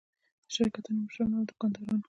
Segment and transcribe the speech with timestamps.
[0.47, 1.99] د شرکتونو مشرانو او دوکاندارانو.